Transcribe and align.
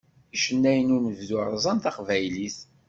Icennayen 0.35 0.89
n 0.91 0.95
unebdu 0.95 1.39
rẓan 1.53 1.77
taqbaylit. 1.83 2.57